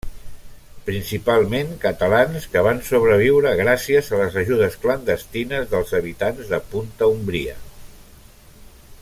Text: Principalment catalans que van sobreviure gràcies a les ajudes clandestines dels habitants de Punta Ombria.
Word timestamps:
Principalment 0.85 1.75
catalans 1.83 2.47
que 2.53 2.63
van 2.67 2.81
sobreviure 2.87 3.51
gràcies 3.59 4.09
a 4.17 4.23
les 4.23 4.39
ajudes 4.43 4.79
clandestines 4.87 5.71
dels 5.75 5.95
habitants 6.01 6.51
de 6.55 6.63
Punta 6.73 7.13
Ombria. 7.19 7.55